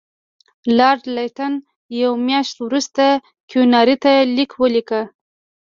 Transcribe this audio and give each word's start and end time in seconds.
لارډ 0.77 1.03
لیټن 1.15 1.53
یوه 2.01 2.17
میاشت 2.27 2.55
وروسته 2.65 3.05
کیوناري 3.49 3.95
ته 4.03 4.11
لیک 4.35 4.51
ولیکه. 4.61 5.01